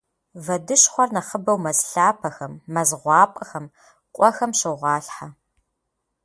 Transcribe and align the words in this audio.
Вэдыщхъуэр 0.45 1.09
нэхъыбэу 1.15 1.57
мэз 1.63 1.79
лъапэхэм, 1.91 2.53
мэз 2.73 2.89
гъуапӏэхэм, 3.01 3.65
къуэхэм 4.15 4.51
щогъуалъхьэ. 4.59 5.27